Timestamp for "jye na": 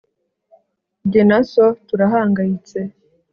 1.11-1.39